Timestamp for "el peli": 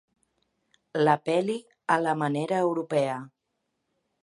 1.01-1.57